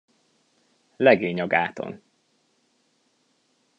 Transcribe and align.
Legény 0.97 1.39
a 1.41 1.47
gáton. 1.47 2.01